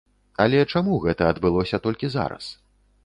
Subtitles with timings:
[0.45, 2.49] Але чаму гэта адбылося толькі зараз?